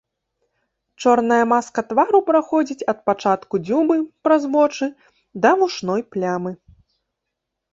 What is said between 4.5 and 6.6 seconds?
вочы да вушной плямы.